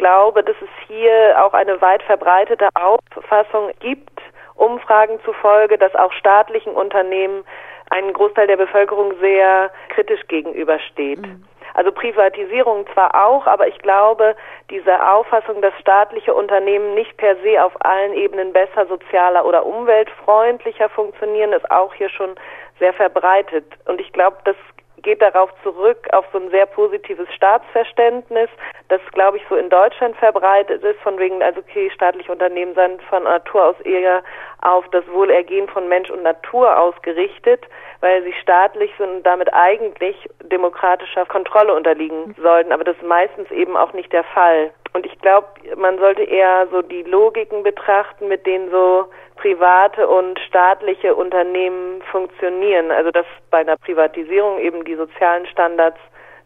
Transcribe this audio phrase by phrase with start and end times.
[0.00, 4.18] glaube, dass es hier auch eine weit verbreitete Auffassung gibt,
[4.54, 7.44] Umfragen zufolge, dass auch staatlichen Unternehmen
[7.90, 11.20] ein Großteil der Bevölkerung sehr kritisch gegenübersteht.
[11.20, 11.44] Mhm.
[11.74, 14.34] Also Privatisierung zwar auch, aber ich glaube,
[14.70, 20.88] diese Auffassung, dass staatliche Unternehmen nicht per se auf allen Ebenen besser, sozialer oder umweltfreundlicher
[20.88, 22.34] funktionieren, ist auch hier schon
[22.78, 23.66] sehr verbreitet.
[23.84, 24.56] Und ich glaube, das
[25.02, 28.48] geht darauf zurück, auf so ein sehr positives Staatsverständnis,
[28.88, 33.02] das, glaube ich, so in Deutschland verbreitet ist, von wegen, also okay, staatliche Unternehmen sind
[33.02, 34.22] von Natur aus eher
[34.62, 37.64] auf das Wohlergehen von Mensch und Natur ausgerichtet,
[38.00, 42.72] weil sie staatlich sind und damit eigentlich demokratischer Kontrolle unterliegen sollten.
[42.72, 44.72] Aber das ist meistens eben auch nicht der Fall.
[44.92, 50.38] Und ich glaube, man sollte eher so die Logiken betrachten, mit denen so private und
[50.40, 52.90] staatliche Unternehmen funktionieren.
[52.90, 55.98] Also dass bei einer Privatisierung eben die sozialen Standards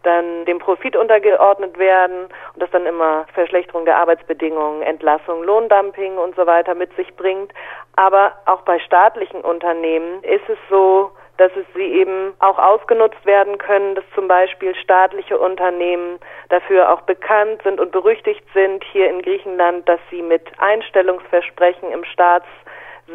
[0.05, 6.37] dann dem Profit untergeordnet werden und das dann immer Verschlechterung der Arbeitsbedingungen, Entlassung, Lohndumping und
[6.37, 7.53] so weiter mit sich bringt.
[7.97, 13.59] Aber auch bei staatlichen Unternehmen ist es so, dass es sie eben auch ausgenutzt werden
[13.59, 16.19] können, dass zum Beispiel staatliche Unternehmen
[16.49, 22.05] dafür auch bekannt sind und berüchtigt sind hier in Griechenland, dass sie mit Einstellungsversprechen im
[22.05, 22.47] Staats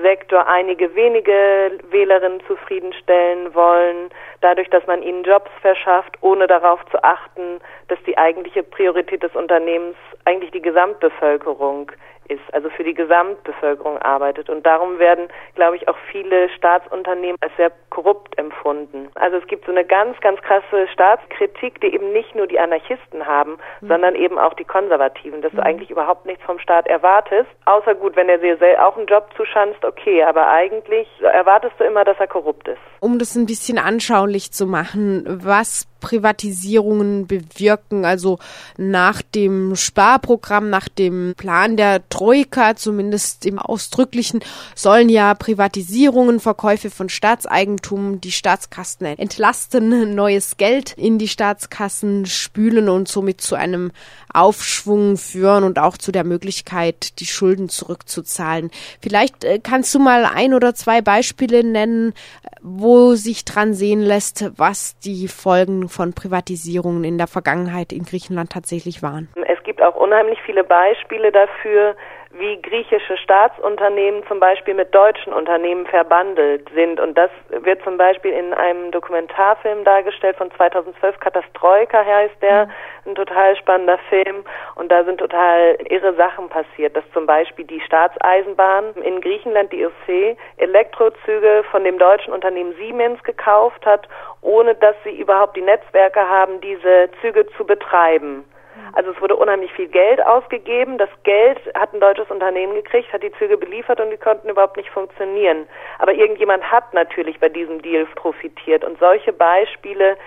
[0.04, 4.10] Sektor einige wenige Wählerinnen zufriedenstellen wollen,
[4.42, 9.36] dadurch, dass man ihnen Jobs verschafft, ohne darauf zu achten, dass die eigentliche Priorität des
[9.36, 11.92] Unternehmens eigentlich die Gesamtbevölkerung
[12.30, 14.50] ist, also für die Gesamtbevölkerung arbeitet.
[14.50, 19.10] Und darum werden, glaube ich, auch viele Staatsunternehmen als sehr korrupt empfunden.
[19.16, 23.26] Also es gibt so eine ganz, ganz krasse Staatskritik, die eben nicht nur die Anarchisten
[23.26, 23.88] haben, mhm.
[23.88, 25.58] sondern eben auch die Konservativen, dass mhm.
[25.58, 29.30] du eigentlich überhaupt nichts vom Staat erwartest, außer gut, wenn er dir auch einen Job
[29.36, 32.80] zuschanzt, okay, aber eigentlich erwartest du immer, dass er korrupt ist.
[33.00, 38.06] Um das ein bisschen anschaulich zu machen, was Privatisierungen bewirken.
[38.06, 38.40] Also
[38.78, 44.42] nach dem Sparprogramm, nach dem Plan der Troika, zumindest im Ausdrücklichen,
[44.76, 52.90] sollen ja Privatisierungen, Verkäufe von Staatseigentum die Staatskassen entlasten, neues Geld in die Staatskassen spülen
[52.90, 53.92] und somit zu einem
[54.34, 58.70] Aufschwung führen und auch zu der Möglichkeit, die Schulden zurückzuzahlen.
[59.02, 62.14] Vielleicht äh, kannst du mal ein oder zwei Beispiele nennen,
[62.62, 68.52] wo sich dran sehen lässt, was die Folgen von Privatisierungen in der Vergangenheit in Griechenland
[68.52, 69.30] tatsächlich waren.
[69.48, 71.96] Es gibt auch unheimlich viele Beispiele dafür,
[72.40, 77.00] wie griechische Staatsunternehmen zum Beispiel mit deutschen Unternehmen verbandelt sind.
[77.00, 82.72] Und das wird zum Beispiel in einem Dokumentarfilm dargestellt von 2012, Katastroika heißt der, mhm.
[83.08, 84.44] ein total spannender Film.
[84.76, 89.82] Und da sind total irre Sachen passiert, dass zum Beispiel die Staatseisenbahn in Griechenland, die
[89.82, 94.08] IOC, Elektrozüge von dem deutschen Unternehmen Siemens gekauft hat,
[94.42, 98.46] ohne dass sie überhaupt die Netzwerke haben, diese Züge zu betreiben.
[98.94, 100.98] Also es wurde unheimlich viel Geld ausgegeben.
[100.98, 104.78] Das Geld hat ein deutsches Unternehmen gekriegt, hat die Züge beliefert und die konnten überhaupt
[104.78, 105.68] nicht funktionieren.
[106.00, 108.84] Aber irgendjemand hat natürlich bei diesem Deal profitiert.
[108.84, 110.18] Und solche Beispiele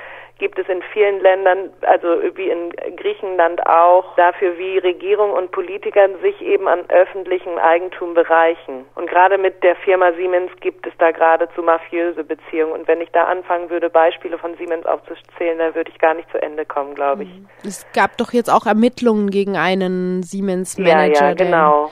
[0.43, 6.09] gibt es in vielen Ländern, also wie in Griechenland auch, dafür, wie Regierung und Politiker
[6.21, 8.85] sich eben an öffentlichem Eigentum bereichen.
[8.97, 12.73] Und gerade mit der Firma Siemens gibt es da geradezu mafiöse Beziehungen.
[12.73, 16.29] Und wenn ich da anfangen würde, Beispiele von Siemens aufzuzählen, dann würde ich gar nicht
[16.33, 17.31] zu Ende kommen, glaube ich.
[17.65, 21.21] Es gab doch jetzt auch Ermittlungen gegen einen Siemens-Manager.
[21.21, 21.91] Ja, ja, genau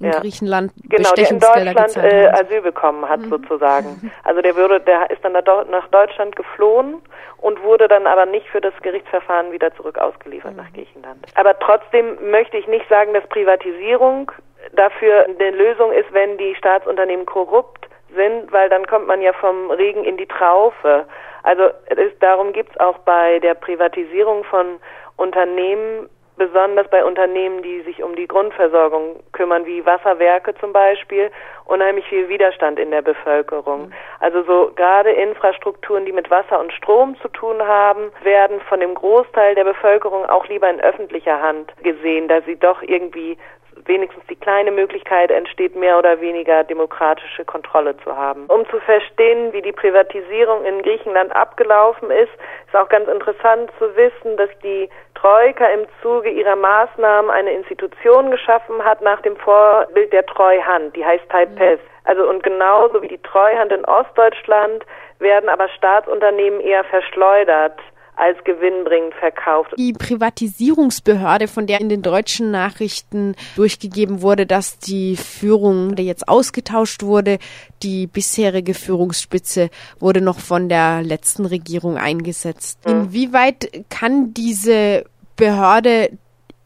[0.00, 0.20] in ja.
[0.20, 3.28] Griechenland genau, der in Deutschland äh, Asyl bekommen hat mhm.
[3.28, 4.10] sozusagen.
[4.24, 6.96] Also der würde, der ist dann nach Deutschland geflohen
[7.38, 10.58] und wurde dann aber nicht für das Gerichtsverfahren wieder zurück ausgeliefert mhm.
[10.58, 11.26] nach Griechenland.
[11.34, 14.32] Aber trotzdem möchte ich nicht sagen, dass Privatisierung
[14.72, 19.70] dafür eine Lösung ist, wenn die Staatsunternehmen korrupt sind, weil dann kommt man ja vom
[19.70, 21.06] Regen in die Traufe.
[21.42, 24.78] Also es, darum gibt es auch bei der Privatisierung von
[25.16, 26.08] Unternehmen
[26.40, 31.30] besonders bei Unternehmen, die sich um die Grundversorgung kümmern, wie Wasserwerke zum Beispiel,
[31.66, 33.88] unheimlich viel Widerstand in der Bevölkerung.
[33.88, 33.92] Mhm.
[34.20, 38.94] Also so gerade Infrastrukturen, die mit Wasser und Strom zu tun haben, werden von dem
[38.94, 43.36] Großteil der Bevölkerung auch lieber in öffentlicher Hand gesehen, da sie doch irgendwie
[43.86, 48.46] wenigstens die kleine Möglichkeit entsteht, mehr oder weniger demokratische Kontrolle zu haben.
[48.46, 52.32] Um zu verstehen, wie die Privatisierung in Griechenland abgelaufen ist,
[52.66, 58.30] ist auch ganz interessant zu wissen, dass die Troika im Zuge ihrer Maßnahmen eine Institution
[58.30, 61.78] geschaffen hat nach dem Vorbild der Treuhand, die heißt Taipes.
[61.78, 61.90] Mhm.
[62.04, 64.84] Also und genauso wie die Treuhand in Ostdeutschland
[65.18, 67.78] werden aber Staatsunternehmen eher verschleudert
[68.20, 69.74] als gewinnbringend verkauft.
[69.78, 76.28] Die Privatisierungsbehörde, von der in den deutschen Nachrichten durchgegeben wurde, dass die Führung der jetzt
[76.28, 77.38] ausgetauscht wurde,
[77.82, 82.78] die bisherige Führungsspitze wurde noch von der letzten Regierung eingesetzt.
[82.86, 85.04] Inwieweit kann diese
[85.36, 86.10] Behörde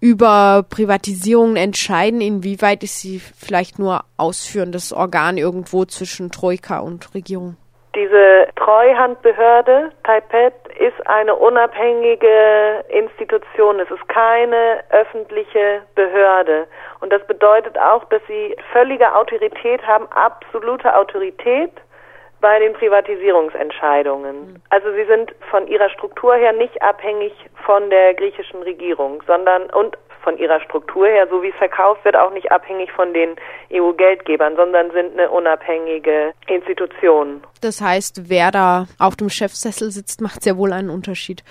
[0.01, 2.21] über Privatisierungen entscheiden?
[2.21, 7.57] Inwieweit ist sie vielleicht nur ausführendes Organ irgendwo zwischen Troika und Regierung?
[7.95, 10.53] Diese Treuhandbehörde Taipei
[10.85, 13.81] ist eine unabhängige Institution.
[13.81, 16.67] Es ist keine öffentliche Behörde.
[17.01, 21.73] Und das bedeutet auch, dass sie völlige Autorität haben, absolute Autorität
[22.43, 24.37] bei den Privatisierungsentscheidungen.
[24.37, 24.63] Mhm.
[24.69, 27.33] Also sie sind von ihrer Struktur her nicht abhängig
[27.65, 32.17] von der griechischen Regierung, sondern und von ihrer Struktur her, so wie es verkauft wird,
[32.17, 33.37] auch nicht abhängig von den
[33.73, 37.45] EU-Geldgebern, sondern sind eine unabhängige Institution.
[37.61, 41.45] Das heißt, wer da auf dem Chefsessel sitzt, macht sehr wohl einen Unterschied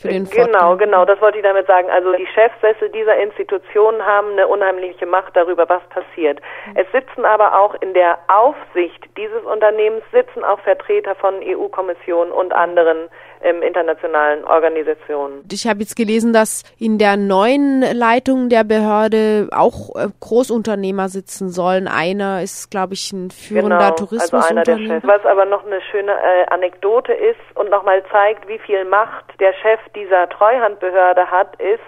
[0.00, 1.90] für den Genau, genau, das wollte ich damit sagen.
[1.90, 6.40] Also die Chefsessel dieser Institutionen haben eine unheimliche Macht darüber, was passiert.
[6.74, 12.52] Es sitzen aber auch in der Aufsicht dieses Unternehmens sitzen auch Vertreter von EU-Kommission und
[12.52, 13.08] anderen
[13.42, 15.44] ähm, internationalen Organisationen.
[15.50, 21.48] Ich habe jetzt gelesen, dass in der neuen Leitung der Behörde auch äh, Großunternehmer sitzen
[21.48, 21.88] sollen.
[21.88, 24.94] Einer ist, glaube ich, ein führender genau, Tourismusunternehmer.
[24.94, 29.24] Also Was aber noch eine schöne äh, Anekdote ist und nochmal zeigt, wie viel Macht
[29.40, 31.80] der Chef dieser Treuhandbehörde hat, ist,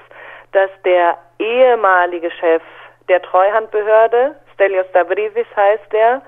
[0.53, 2.63] dass der ehemalige Chef
[3.09, 6.23] der Treuhandbehörde, Stelios Stavridis heißt der,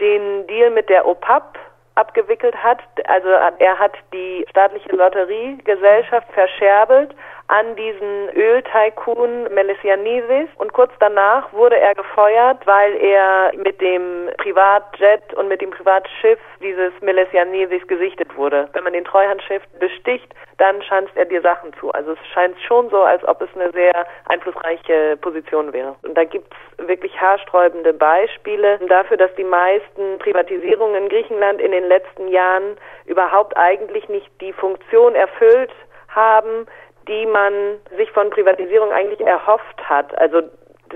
[0.00, 1.58] den Deal mit der OPAP
[1.94, 2.80] abgewickelt hat.
[3.06, 7.14] Also er hat die staatliche Lotteriegesellschaft verscherbelt
[7.48, 15.34] an diesen Öltycoon Melesianides und kurz danach wurde er gefeuert, weil er mit dem Privatjet
[15.34, 18.68] und mit dem Privatschiff dieses Melesianides gesichtet wurde.
[18.72, 21.90] Wenn man den Treuhandschiff besticht, dann schanzt er dir Sachen zu.
[21.92, 25.96] Also es scheint schon so, als ob es eine sehr einflussreiche Position wäre.
[26.02, 31.88] Und da gibt's wirklich haarsträubende Beispiele dafür, dass die meisten Privatisierungen in Griechenland in den
[31.88, 35.72] letzten Jahren überhaupt eigentlich nicht die Funktion erfüllt
[36.08, 36.66] haben,
[37.08, 37.52] die man
[37.96, 40.16] sich von Privatisierung eigentlich erhofft hat.
[40.18, 40.42] Also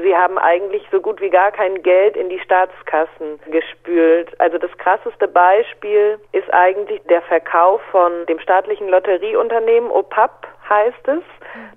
[0.02, 4.28] sie haben eigentlich so gut wie gar kein Geld in die Staatskassen gespült.
[4.40, 11.22] Also das krasseste Beispiel ist eigentlich der Verkauf von dem staatlichen Lotterieunternehmen OPAP heißt es.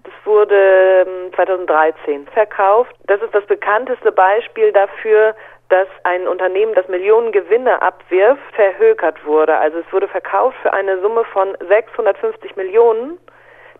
[0.03, 2.93] Das wurde 2013 ähm, verkauft.
[3.07, 5.35] Das ist das bekannteste Beispiel dafür,
[5.69, 9.57] dass ein Unternehmen, das Millionen Gewinne abwirft, verhökert wurde.
[9.57, 13.17] Also es wurde verkauft für eine Summe von 650 Millionen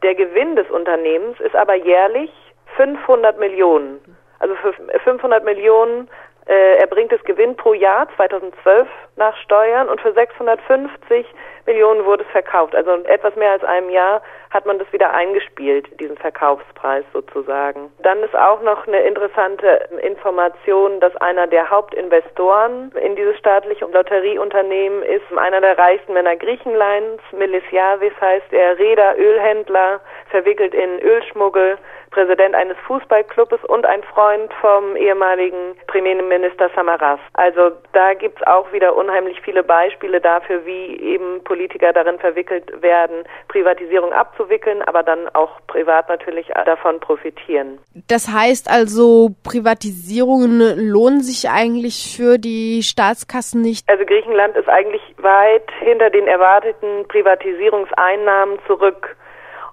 [0.04, 2.32] der Gewinn des Unternehmens ist aber jährlich
[2.78, 4.00] 500 Millionen.
[4.40, 6.10] Also für 500 Millionen
[6.48, 11.26] äh, erbringt es Gewinn pro Jahr 2012 nach Steuern und für 650
[11.66, 12.76] Millionen wurde es verkauft.
[12.76, 17.92] Also in etwas mehr als einem Jahr hat man das wieder eingespielt, diesen Verkaufspreis sozusagen.
[18.02, 25.04] Dann ist auch noch eine interessante Information, dass einer der Hauptinvestoren in dieses staatliche Lotterieunternehmen
[25.04, 30.00] ist einer der reichsten Männer Griechenlands, Milisiavis heißt er, Räder, Ölhändler,
[30.30, 31.78] verwickelt in Ölschmuggel,
[32.12, 36.31] Präsident eines Fußballclubs und ein Freund vom ehemaligen Premierminister
[36.76, 37.20] Samaras.
[37.34, 43.24] Also da gibt's auch wieder unheimlich viele Beispiele dafür, wie eben Politiker darin verwickelt werden,
[43.48, 47.80] Privatisierung abzuwickeln, aber dann auch privat natürlich davon profitieren.
[48.08, 53.90] Das heißt also, Privatisierungen lohnen sich eigentlich für die Staatskassen nicht?
[53.90, 59.16] Also Griechenland ist eigentlich weit hinter den erwarteten Privatisierungseinnahmen zurück.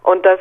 [0.03, 0.41] Und das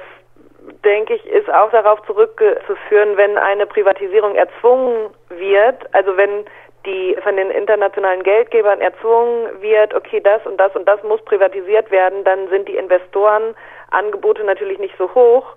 [0.83, 6.45] denke ich, ist auch darauf zurückzuführen, wenn eine Privatisierung erzwungen wird, also wenn
[6.85, 11.91] die von den internationalen Geldgebern erzwungen wird, okay, das und das und das muss privatisiert
[11.91, 15.55] werden, dann sind die Investorenangebote natürlich nicht so hoch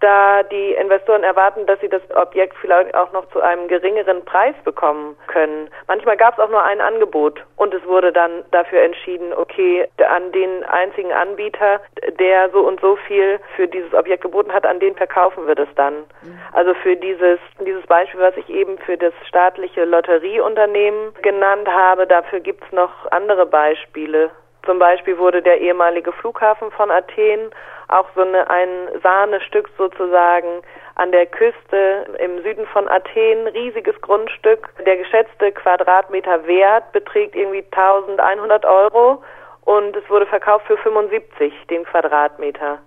[0.00, 4.54] da die Investoren erwarten, dass sie das Objekt vielleicht auch noch zu einem geringeren Preis
[4.64, 5.70] bekommen können.
[5.86, 10.32] Manchmal gab es auch nur ein Angebot und es wurde dann dafür entschieden, okay, an
[10.32, 11.80] den einzigen Anbieter,
[12.18, 15.68] der so und so viel für dieses Objekt geboten hat, an den verkaufen wir das
[15.76, 15.94] dann.
[16.22, 16.40] Mhm.
[16.52, 22.40] Also für dieses, dieses Beispiel, was ich eben für das staatliche Lotterieunternehmen genannt habe, dafür
[22.40, 24.30] gibt es noch andere Beispiele.
[24.64, 27.50] Zum Beispiel wurde der ehemalige Flughafen von Athen
[27.88, 30.62] auch so eine, ein Sahnestück sozusagen
[30.94, 34.68] an der Küste im Süden von Athen, riesiges Grundstück.
[34.84, 39.22] Der geschätzte Quadratmeter Wert beträgt irgendwie 1100 Euro
[39.64, 42.78] und es wurde verkauft für 75 den Quadratmeter.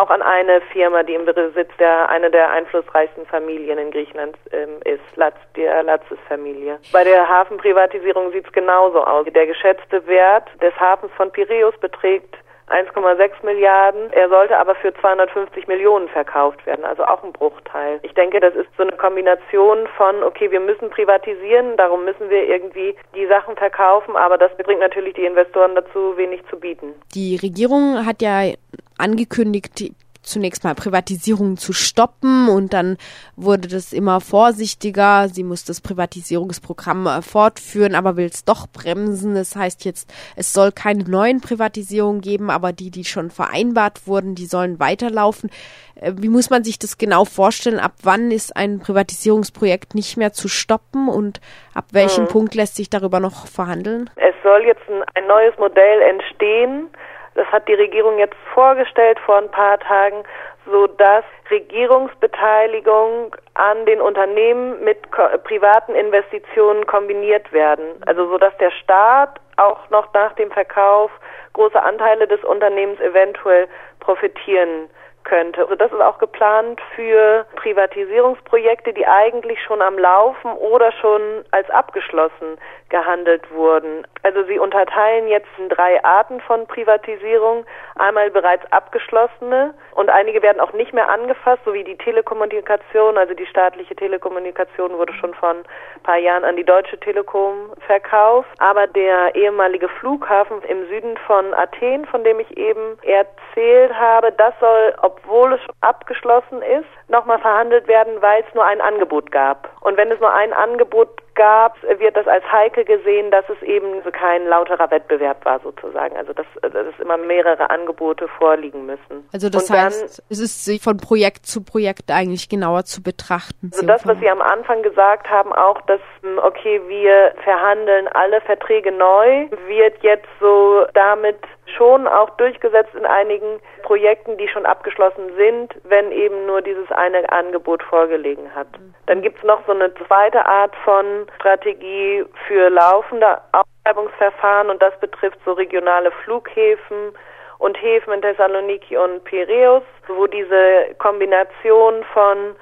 [0.00, 4.80] Auch an eine Firma, die im Besitz der eine der einflussreichsten Familien in Griechenland ähm,
[4.86, 6.78] ist, Latz, die Latzes-Familie.
[6.90, 9.26] Bei der Hafenprivatisierung sieht es genauso aus.
[9.34, 12.34] Der geschätzte Wert des Hafens von Piräus beträgt
[12.70, 14.12] 1,6 Milliarden.
[14.12, 18.00] Er sollte aber für 250 Millionen verkauft werden, also auch ein Bruchteil.
[18.02, 22.48] Ich denke, das ist so eine Kombination von, okay, wir müssen privatisieren, darum müssen wir
[22.48, 26.94] irgendwie die Sachen verkaufen, aber das bringt natürlich die Investoren dazu, wenig zu bieten.
[27.14, 28.52] Die Regierung hat ja
[28.98, 29.92] angekündigt,
[30.30, 32.96] zunächst mal Privatisierungen zu stoppen und dann
[33.36, 35.28] wurde das immer vorsichtiger.
[35.28, 39.34] Sie muss das Privatisierungsprogramm äh, fortführen, aber will es doch bremsen.
[39.34, 44.34] Das heißt jetzt, es soll keine neuen Privatisierungen geben, aber die, die schon vereinbart wurden,
[44.34, 45.50] die sollen weiterlaufen.
[45.96, 47.78] Äh, wie muss man sich das genau vorstellen?
[47.80, 51.40] Ab wann ist ein Privatisierungsprojekt nicht mehr zu stoppen und
[51.74, 52.28] ab welchem hm.
[52.32, 54.08] Punkt lässt sich darüber noch verhandeln?
[54.16, 56.88] Es soll jetzt ein, ein neues Modell entstehen
[57.34, 60.24] das hat die Regierung jetzt vorgestellt vor ein paar Tagen,
[60.66, 64.98] so dass Regierungsbeteiligung an den Unternehmen mit
[65.44, 68.02] privaten Investitionen kombiniert werden.
[68.06, 71.10] Also so dass der Staat auch noch nach dem Verkauf
[71.52, 73.68] große Anteile des Unternehmens eventuell
[74.00, 74.88] profitieren
[75.24, 75.60] könnte.
[75.60, 81.68] Also das ist auch geplant für Privatisierungsprojekte, die eigentlich schon am Laufen oder schon als
[81.70, 82.58] abgeschlossen
[82.90, 84.06] gehandelt wurden.
[84.22, 87.64] Also sie unterteilen jetzt in drei Arten von Privatisierung.
[87.96, 93.16] Einmal bereits abgeschlossene und einige werden auch nicht mehr angefasst, so wie die Telekommunikation.
[93.16, 95.64] Also die staatliche Telekommunikation wurde schon vor ein
[96.02, 98.48] paar Jahren an die Deutsche Telekom verkauft.
[98.58, 104.52] Aber der ehemalige Flughafen im Süden von Athen, von dem ich eben erzählt habe, das
[104.60, 109.70] soll, obwohl es abgeschlossen ist, nochmal verhandelt werden, weil es nur ein Angebot gab.
[109.80, 114.02] Und wenn es nur ein Angebot gab, wird das als heikel gesehen, dass es eben
[114.12, 116.16] kein lauterer Wettbewerb war sozusagen.
[116.16, 119.26] Also dass, dass immer mehrere Angebote vorliegen müssen.
[119.32, 123.70] Also das Und heißt, dann, es ist von Projekt zu Projekt eigentlich genauer zu betrachten.
[123.72, 128.40] Also das, was Sie am Anfang gesagt haben, auch, dass hm, okay, wir verhandeln alle
[128.42, 131.38] Verträge neu, wird jetzt so damit
[131.76, 137.28] schon auch durchgesetzt in einigen Projekten, die schon abgeschlossen sind, wenn eben nur dieses eine
[137.32, 138.68] Angebot vorgelegen hat.
[139.06, 144.96] Dann gibt es noch so eine zweite Art von Strategie für laufende Ausschreibungsverfahren und das
[145.00, 147.10] betrifft so regionale Flughäfen
[147.58, 152.54] und Häfen in Thessaloniki und Piräus, wo diese Kombination von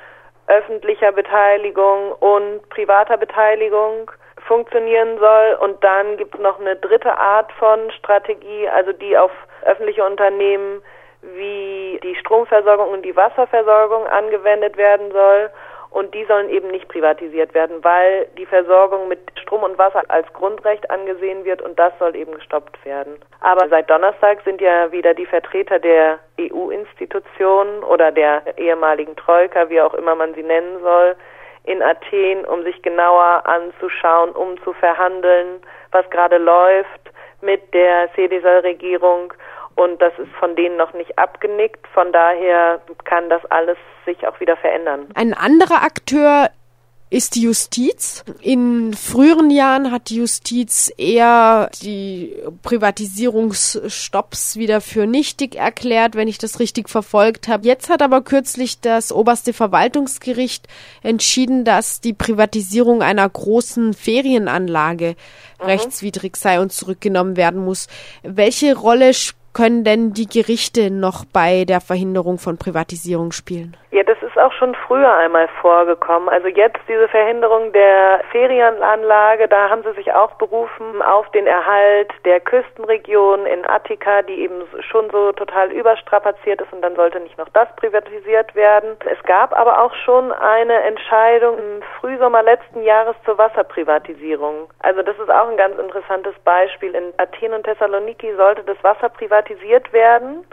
[0.46, 4.10] öffentlicher Beteiligung und privater Beteiligung
[4.46, 5.58] funktionieren soll.
[5.60, 9.30] Und dann gibt es noch eine dritte Art von Strategie, also die auf
[9.66, 10.80] öffentliche Unternehmen
[11.22, 15.50] wie die Stromversorgung und die Wasserversorgung angewendet werden soll.
[15.90, 20.30] Und die sollen eben nicht privatisiert werden, weil die Versorgung mit Strom und Wasser als
[20.34, 23.18] Grundrecht angesehen wird und das soll eben gestoppt werden.
[23.40, 29.80] Aber seit Donnerstag sind ja wieder die Vertreter der EU-Institutionen oder der ehemaligen Troika, wie
[29.80, 31.16] auch immer man sie nennen soll,
[31.64, 37.10] in Athen, um sich genauer anzuschauen, um zu verhandeln, was gerade läuft
[37.40, 39.32] mit der CDSL-Regierung.
[39.78, 41.86] Und das ist von denen noch nicht abgenickt.
[41.94, 45.06] Von daher kann das alles sich auch wieder verändern.
[45.14, 46.48] Ein anderer Akteur
[47.10, 48.24] ist die Justiz.
[48.40, 56.38] In früheren Jahren hat die Justiz eher die Privatisierungsstopps wieder für nichtig erklärt, wenn ich
[56.38, 57.64] das richtig verfolgt habe.
[57.64, 60.66] Jetzt hat aber kürzlich das oberste Verwaltungsgericht
[61.04, 65.14] entschieden, dass die Privatisierung einer großen Ferienanlage
[65.60, 65.66] mhm.
[65.66, 67.86] rechtswidrig sei und zurückgenommen werden muss.
[68.24, 69.14] Welche Rolle
[69.58, 73.76] können denn die Gerichte noch bei der Verhinderung von Privatisierung spielen?
[73.90, 76.28] Ja, das ist auch schon früher einmal vorgekommen.
[76.28, 82.12] Also jetzt diese Verhinderung der Ferienanlage, da haben sie sich auch berufen auf den Erhalt
[82.24, 87.36] der Küstenregion in Attika, die eben schon so total überstrapaziert ist und dann sollte nicht
[87.36, 88.96] noch das privatisiert werden.
[89.10, 94.70] Es gab aber auch schon eine Entscheidung im Frühsommer letzten Jahres zur Wasserprivatisierung.
[94.78, 96.94] Also das ist auch ein ganz interessantes Beispiel.
[96.94, 99.47] In Athen und Thessaloniki sollte das Wasser privatisiert
[99.92, 100.44] werden.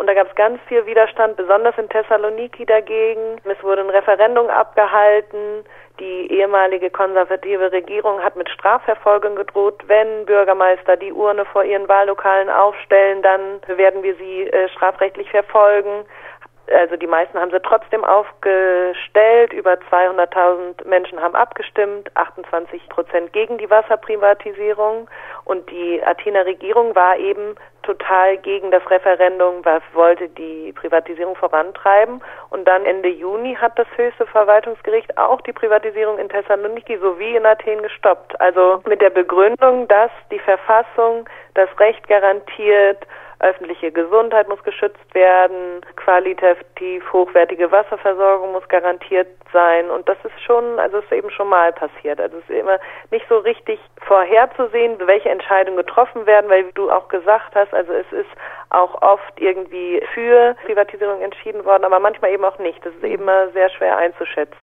[0.00, 3.36] Und da gab es ganz viel Widerstand, besonders in Thessaloniki dagegen.
[3.44, 5.62] Es wurde ein Referendum abgehalten.
[5.98, 9.82] Die ehemalige konservative Regierung hat mit Strafverfolgung gedroht.
[9.86, 16.06] Wenn Bürgermeister die Urne vor ihren Wahllokalen aufstellen, dann werden wir sie äh, strafrechtlich verfolgen.
[16.70, 19.52] Also die meisten haben sie trotzdem aufgestellt.
[19.52, 25.08] Über 200.000 Menschen haben abgestimmt, 28 Prozent gegen die Wasserprivatisierung.
[25.44, 32.22] Und die Athener Regierung war eben total gegen das Referendum, was wollte die Privatisierung vorantreiben.
[32.50, 37.46] Und dann Ende Juni hat das höchste Verwaltungsgericht auch die Privatisierung in Thessaloniki sowie in
[37.46, 38.40] Athen gestoppt.
[38.40, 43.06] Also mit der Begründung, dass die Verfassung das Recht garantiert,
[43.40, 50.78] öffentliche Gesundheit muss geschützt werden, qualitativ hochwertige Wasserversorgung muss garantiert sein und das ist schon,
[50.78, 52.20] also es ist eben schon mal passiert.
[52.20, 52.78] Also es ist immer
[53.10, 57.92] nicht so richtig vorherzusehen, welche Entscheidungen getroffen werden, weil wie du auch gesagt hast, also
[57.92, 58.30] es ist
[58.70, 62.84] auch oft irgendwie für Privatisierung entschieden worden, aber manchmal eben auch nicht.
[62.84, 64.56] Das ist eben immer sehr schwer einzuschätzen.